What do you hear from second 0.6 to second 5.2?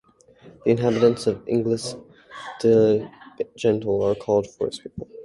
The inhabitants of Engstligental are called forest people.